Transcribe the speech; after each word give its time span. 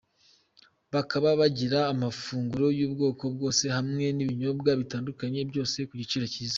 Bakaba 0.93 1.29
bagira 1.39 1.79
amafunguro 1.93 2.67
y’ubwoko 2.79 3.23
bwose 3.33 3.65
hamwe 3.75 4.05
n’ibinyobwa 4.15 4.69
bitandukanye 4.79 5.39
byose 5.49 5.77
ku 5.89 5.93
giciro 6.01 6.25
cyiza. 6.33 6.49